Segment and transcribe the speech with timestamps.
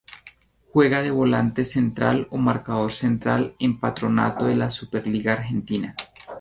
[0.73, 5.95] Juega de volante central o marcador central en Patronato de la Superliga Argentina.